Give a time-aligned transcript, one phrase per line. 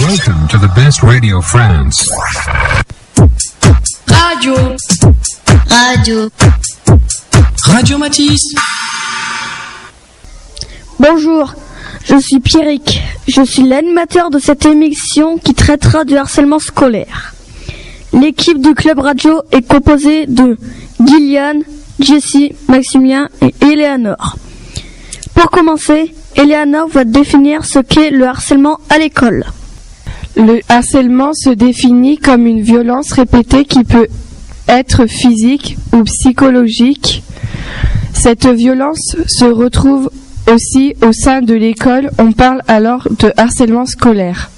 [0.00, 2.08] Welcome to the best radio France.
[4.06, 4.54] Radio.
[5.68, 6.30] Radio.
[7.66, 8.54] Radio Matisse.
[10.98, 11.54] Bonjour,
[12.04, 13.02] je suis Pierrick.
[13.28, 17.34] Je suis l'animateur de cette émission qui traitera du harcèlement scolaire.
[18.14, 20.56] L'équipe du club radio est composée de
[21.04, 21.60] Gillian,
[21.98, 24.36] Jessie, Maximilien et Eleanor.
[25.34, 29.44] Pour commencer, Eleanor va définir ce qu'est le harcèlement à l'école.
[30.36, 34.06] Le harcèlement se définit comme une violence répétée qui peut
[34.68, 37.22] être physique ou psychologique.
[38.12, 40.10] Cette violence se retrouve
[40.52, 42.10] aussi au sein de l'école.
[42.18, 44.50] On parle alors de harcèlement scolaire.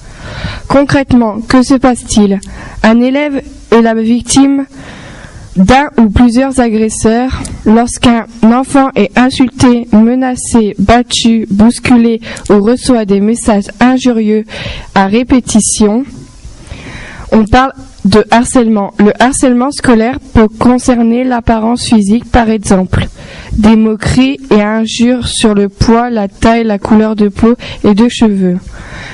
[0.68, 2.40] Concrètement, que se passe-t-il?
[2.82, 4.66] Un élève est la victime
[5.56, 7.42] d'un ou plusieurs agresseurs.
[7.66, 12.20] Lorsqu'un enfant est insulté, menacé, battu, bousculé
[12.50, 14.44] ou reçoit des messages injurieux
[14.94, 16.04] à répétition,
[17.32, 17.72] on parle
[18.04, 18.92] de harcèlement.
[18.98, 23.06] Le harcèlement scolaire peut concerner l'apparence physique, par exemple,
[23.52, 28.08] des moqueries et injures sur le poids, la taille, la couleur de peau et de
[28.08, 28.58] cheveux.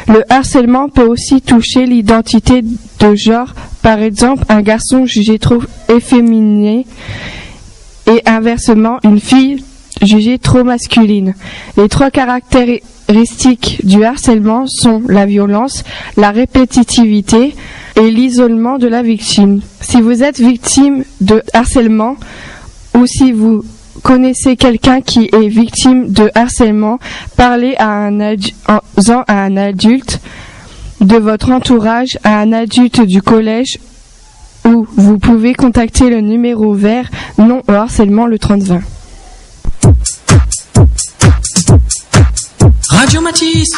[0.08, 6.86] Le harcèlement peut aussi toucher l'identité de genre, par exemple, un garçon jugé trop efféminé
[8.06, 9.62] et inversement, une fille
[10.02, 11.34] jugée trop masculine.
[11.76, 15.84] Les trois caractéristiques du harcèlement sont la violence,
[16.16, 17.54] la répétitivité
[17.96, 19.60] et l'isolement de la victime.
[19.80, 22.16] Si vous êtes victime de harcèlement
[22.94, 23.64] ou si vous
[24.02, 26.98] connaissez quelqu'un qui est victime de harcèlement,
[27.36, 28.20] parlez à un,
[28.66, 28.80] à
[29.28, 30.20] un adulte
[31.00, 33.78] de votre entourage, à un adulte du collège
[34.64, 38.80] ou vous pouvez contacter le numéro vert non au harcèlement le 3020.
[42.90, 43.72] Radio Matisse.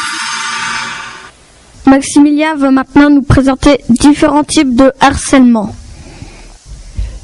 [1.85, 5.75] Maximilien va maintenant nous présenter différents types de harcèlement.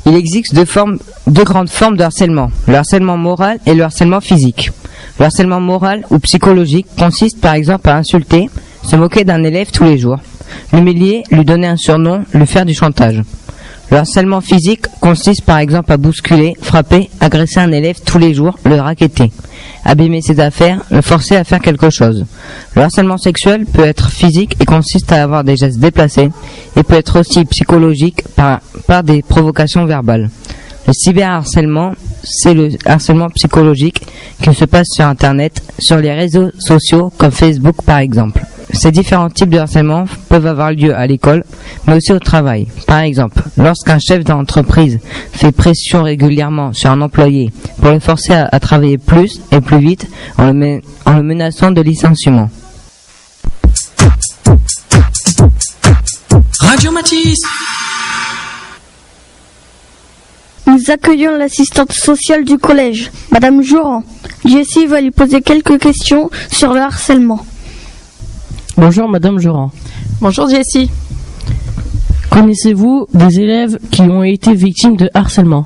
[0.06, 4.22] Il existe deux, formes, deux grandes formes de harcèlement, le harcèlement moral et le harcèlement
[4.22, 4.72] physique.
[5.20, 8.50] Le harcèlement moral ou psychologique consiste par exemple à insulter,
[8.88, 10.18] se moquer d'un élève tous les jours,
[10.72, 13.22] l'humilier, lui donner un surnom, lui faire du chantage.
[13.92, 18.58] Le harcèlement physique consiste par exemple à bousculer, frapper, agresser un élève tous les jours,
[18.66, 19.32] le raqueter,
[19.84, 22.26] abîmer ses affaires, le forcer à faire quelque chose.
[22.76, 26.30] Le harcèlement sexuel peut être physique et consiste à avoir des gestes déplacés
[26.76, 30.30] et peut être aussi psychologique par, par des provocations verbales.
[30.86, 31.92] Le cyberharcèlement,
[32.24, 34.02] c'est le harcèlement psychologique
[34.42, 38.42] qui se passe sur Internet, sur les réseaux sociaux comme Facebook par exemple.
[38.74, 41.44] Ces différents types de harcèlement peuvent avoir lieu à l'école,
[41.86, 42.68] mais aussi au travail.
[42.86, 45.00] Par exemple, lorsqu'un chef d'entreprise
[45.32, 47.52] fait pression régulièrement sur un employé
[47.82, 50.08] pour le forcer à, travailler plus et plus vite
[50.38, 52.50] en le, en le menaçant de licenciement.
[56.60, 57.44] Radio Matisse.
[60.68, 64.04] Nous accueillons l'assistante sociale du collège, Madame Joran.
[64.44, 67.46] Jessie va lui poser quelques questions sur le harcèlement.
[68.80, 69.72] Bonjour Madame Joran.
[70.22, 70.92] Bonjour Jessie.
[72.30, 75.66] Connaissez-vous des élèves qui ont été victimes de harcèlement?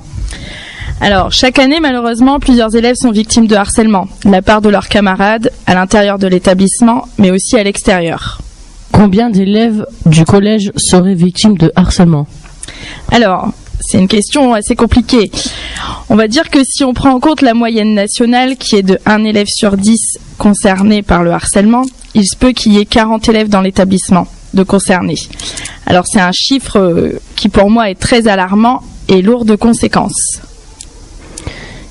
[1.01, 4.87] Alors, chaque année, malheureusement, plusieurs élèves sont victimes de harcèlement, de la part de leurs
[4.87, 8.39] camarades, à l'intérieur de l'établissement, mais aussi à l'extérieur.
[8.93, 12.27] Combien d'élèves du collège seraient victimes de harcèlement?
[13.11, 13.49] Alors,
[13.81, 15.29] c'est une question assez compliquée.
[16.09, 18.99] On va dire que si on prend en compte la moyenne nationale, qui est de
[19.05, 21.83] 1 élève sur 10 concerné par le harcèlement,
[22.15, 25.19] il se peut qu'il y ait 40 élèves dans l'établissement de concernés.
[25.85, 30.41] Alors c'est un chiffre euh, qui pour moi est très alarmant et lourd de conséquences.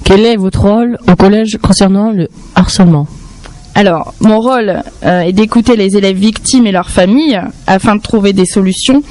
[0.05, 3.07] Quel est votre rôle au collège concernant le harcèlement?
[3.75, 8.33] Alors, mon rôle euh, est d'écouter les élèves victimes et leurs familles afin de trouver
[8.33, 9.03] des solutions,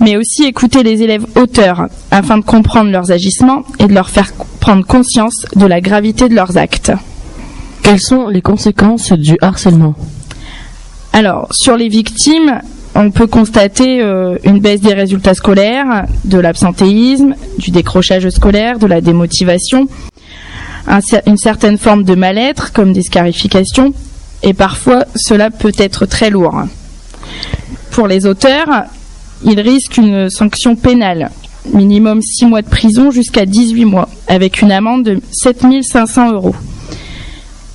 [0.00, 4.32] mais aussi écouter les élèves auteurs afin de comprendre leurs agissements et de leur faire
[4.60, 6.92] prendre conscience de la gravité de leurs actes.
[7.82, 9.94] Quelles sont les conséquences du harcèlement?
[11.12, 12.60] Alors, sur les victimes,
[12.94, 18.86] on peut constater euh, une baisse des résultats scolaires, de l'absentéisme, du décrochage scolaire, de
[18.86, 19.88] la démotivation,
[21.26, 23.92] une certaine forme de mal-être, comme des scarifications,
[24.42, 26.62] et parfois cela peut être très lourd.
[27.90, 28.84] Pour les auteurs,
[29.44, 31.30] ils risquent une sanction pénale,
[31.72, 36.54] minimum 6 mois de prison jusqu'à 18 mois, avec une amende de 7500 euros.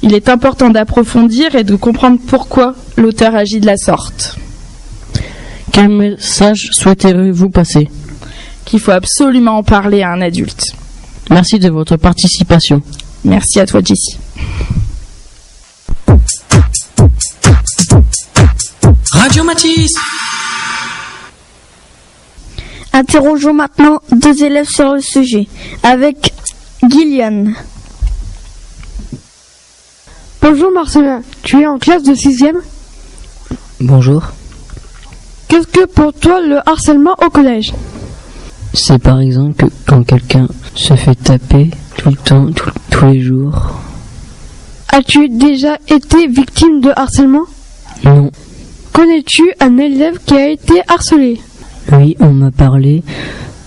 [0.04, 4.38] Il est important d'approfondir et de comprendre pourquoi l'auteur agit de la sorte.
[5.72, 7.90] Quel message souhaiterez-vous passer?
[8.66, 10.74] Qu'il faut absolument en parler à un adulte.
[11.30, 12.82] Merci de votre participation.
[13.26, 14.18] Merci à toi, Jessie.
[19.12, 19.96] Radio Matisse
[22.94, 25.48] Interrogeons maintenant deux élèves sur le sujet,
[25.84, 26.34] avec
[26.90, 27.54] Gillian.
[30.50, 32.56] Bonjour Marcelin, tu es en classe de 6e.
[33.82, 34.24] Bonjour.
[35.50, 37.74] Qu'est-ce que pour toi le harcèlement au collège
[38.74, 43.20] C'est par exemple que quand quelqu'un se fait taper tout le temps, tout- tous les
[43.20, 43.74] jours.
[44.94, 47.44] As-tu déjà été victime de harcèlement
[48.06, 48.32] Non.
[48.94, 51.42] Connais-tu un élève qui a été harcelé
[51.92, 53.04] Oui, on m'a parlé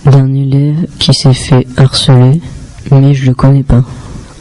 [0.05, 2.41] d'un élève qui s'est fait harceler,
[2.89, 3.83] mais je le connais pas.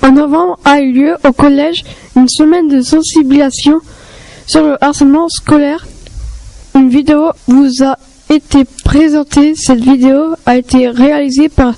[0.03, 1.85] En novembre a eu lieu au collège
[2.17, 3.81] une semaine de sensibilisation
[4.47, 5.87] sur le harcèlement scolaire.
[6.75, 7.99] Une vidéo vous a
[8.31, 9.55] été présentée.
[9.55, 11.75] Cette vidéo a été réalisée par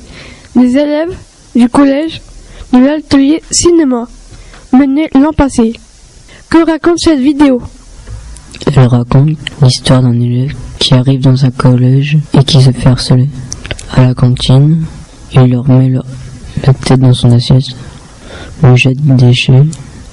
[0.55, 1.15] des élèves
[1.55, 2.21] du collège
[2.73, 4.07] de l'atelier cinéma
[4.73, 5.75] mené l'an passé.
[6.49, 7.61] Que raconte cette vidéo?
[8.75, 13.29] Elle raconte l'histoire d'un élève qui arrive dans un collège et qui se fait harceler.
[13.93, 14.85] À la cantine,
[15.33, 17.65] il leur met la tête dans son assiette,
[18.63, 19.65] lui jette des déchets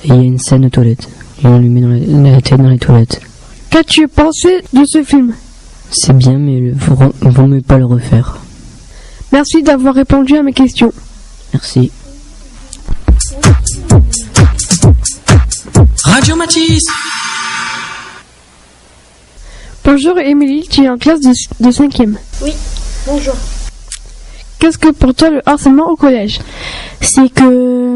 [0.03, 1.07] et il y a une scène aux toilettes.
[1.43, 3.21] Et on lui met dans la, la tête dans les toilettes.
[3.69, 5.33] Qu'as-tu pensé de ce film?
[5.91, 8.37] C'est bien, mais il faut, vaut mieux pas le refaire.
[9.31, 10.91] Merci d'avoir répondu à mes questions.
[11.53, 11.91] Merci.
[16.03, 16.87] Radio Matisse.
[19.83, 21.31] Bonjour Émilie, tu es en classe de,
[21.63, 22.15] de 5e.
[22.43, 22.53] Oui,
[23.07, 23.33] bonjour.
[24.59, 26.39] Qu'est-ce que pour toi le harcèlement au collège?
[27.01, 27.88] C'est que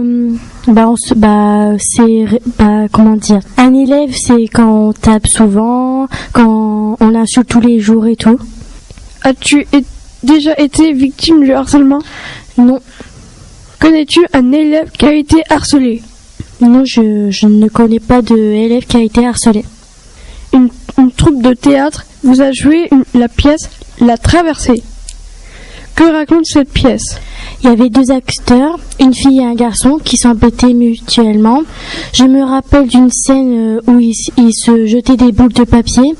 [0.67, 2.25] bah, on se- bah c'est
[2.59, 3.39] bah comment dire?
[3.57, 8.39] Un élève c'est quand on tape souvent quand on l'insulte tous les jours et tout.
[9.23, 9.65] As-tu
[10.23, 11.99] déjà été victime du harcèlement?
[12.57, 12.79] Non.
[13.79, 16.01] Connais-tu un élève qui a été harcelé?
[16.61, 19.65] Non je, je ne connais pas de élève qui a été harcelé.
[20.53, 23.69] Une, une troupe de théâtre vous a joué une- la pièce
[23.99, 24.83] La Traversée.
[25.95, 27.19] Que raconte cette pièce?
[27.63, 31.61] Il y avait deux acteurs une fille et un garçon qui s'embêtaient mutuellement.
[32.13, 34.13] Je me rappelle d'une scène euh, où ils,
[34.53, 36.13] se jetaient des boules de papier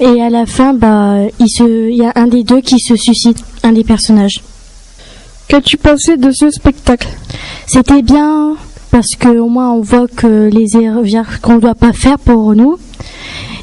[0.00, 2.96] et à la fin bah il se il y a un des deux qui se
[2.96, 4.42] suicide un des personnages.
[5.48, 7.08] Qu'as-tu pensé de ce spectacle?
[7.66, 8.56] C'était bien
[8.90, 12.76] parce que au moins on voit que les erreurs qu'on doit pas faire pour nous.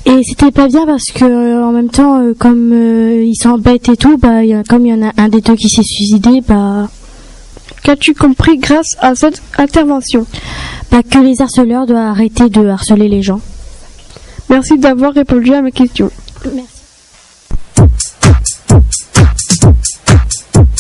[0.08, 3.90] Et c'était pas bien parce que euh, en même temps, euh, comme euh, ils s'embêtent
[3.90, 5.68] et tout, bah il y a- comme il y en a un des deux qui
[5.68, 6.90] s'est suicidé, bah,
[7.86, 10.26] Qu'as-tu compris grâce à cette intervention
[10.92, 13.40] bah que les harceleurs doivent arrêter de harceler les gens.
[14.50, 16.10] Merci d'avoir répondu à mes questions.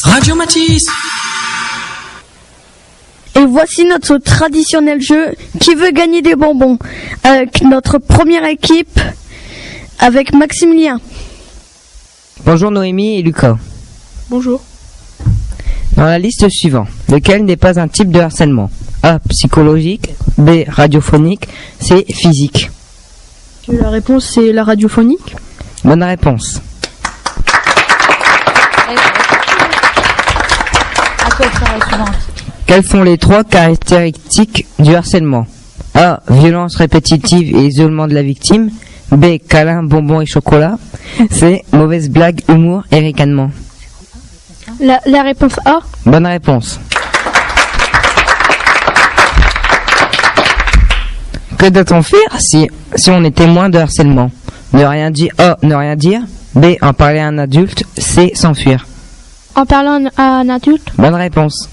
[0.01, 0.87] Radio Matisse.
[3.35, 6.79] Et voici notre traditionnel jeu qui veut gagner des bonbons
[7.23, 8.99] avec notre première équipe
[9.99, 10.99] avec Maximilien.
[12.43, 13.57] Bonjour Noémie et Lucas.
[14.31, 14.59] Bonjour.
[15.95, 18.69] Dans la liste suivante, lequel n'est pas un type de harcèlement?
[19.01, 19.19] A.
[19.29, 20.09] Psychologique.
[20.37, 20.65] B.
[20.67, 21.47] Radiophonique.
[21.79, 22.05] C.
[22.13, 22.69] Physique.
[23.69, 25.35] La réponse c'est la radiophonique.
[25.83, 26.61] Bonne réponse.
[32.65, 35.47] Quelles sont les trois caractéristiques du harcèlement?
[35.93, 36.19] A.
[36.29, 38.69] Violence répétitive et isolement de la victime.
[39.11, 39.37] B.
[39.47, 40.77] Câlin, bonbons et chocolat.
[41.31, 41.63] C.
[41.71, 43.49] Mauvaise blague, humour et ricanement.
[44.79, 46.79] La, la réponse A Bonne réponse.
[51.57, 54.29] Que doit-on faire si, si on est témoin de harcèlement?
[54.73, 55.31] Ne rien dire.
[55.37, 55.57] A.
[55.63, 56.21] Ne rien dire.
[56.53, 56.75] B.
[56.81, 57.83] En parler à un adulte.
[57.97, 58.31] C.
[58.35, 58.85] S'enfuir.
[59.55, 61.69] En parlant à un adulte Bonne réponse.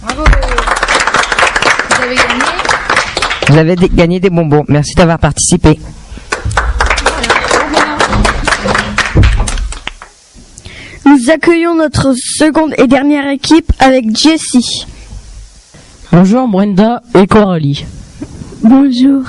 [3.49, 4.64] Vous avez gagné des bonbons.
[4.68, 5.78] Merci d'avoir participé.
[11.12, 14.87] Nous accueillons notre seconde et dernière équipe avec Jessie.
[16.11, 17.85] Bonjour Brenda et Coralie.
[18.62, 19.23] Bonjour.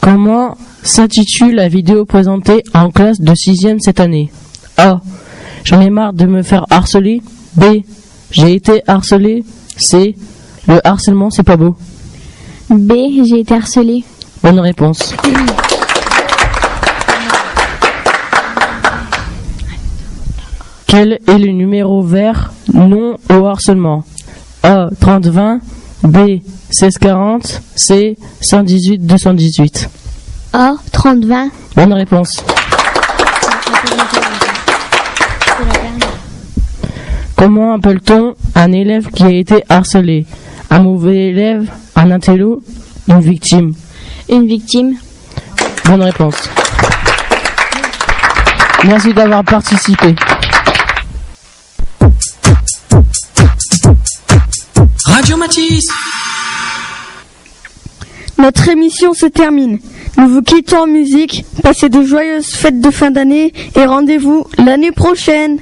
[0.00, 4.32] Comment s'intitule la vidéo présentée en classe de 6 cette année
[4.78, 5.00] A.
[5.62, 7.22] J'en ai marre de me faire harceler.
[7.54, 7.82] B.
[8.32, 9.44] J'ai été harcelé.
[9.76, 10.16] C.
[10.66, 11.76] Le harcèlement c'est pas beau.
[12.68, 12.92] B,
[13.28, 14.02] j'ai été harcelée.
[14.42, 15.14] Bonne réponse.
[20.90, 24.02] Quel est le numéro vert non au harcèlement?
[24.64, 24.88] A.
[25.00, 25.60] 30-20
[26.02, 26.40] B.
[26.72, 28.18] 16-40 C.
[28.42, 29.86] 118-218
[30.52, 31.50] A, 30-20.
[31.76, 32.42] Bonne réponse.
[37.36, 40.26] Comment appelle-t-on un élève qui a été harcelé?
[40.70, 42.64] Un mauvais élève Un intello
[43.06, 43.74] Une victime?
[44.28, 44.96] Une victime.
[45.84, 46.50] Bonne réponse.
[48.84, 50.16] Merci d'avoir participé.
[55.20, 55.88] Radio Matisse.
[58.38, 59.78] Notre émission se termine.
[60.16, 61.44] Nous vous quittons en musique.
[61.62, 65.58] Passez de joyeuses fêtes de fin d'année et rendez-vous l'année prochaine.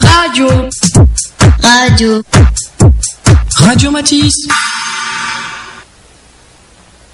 [0.00, 0.48] Radio.
[1.62, 2.22] Radio.
[3.58, 4.48] Radio Matisse.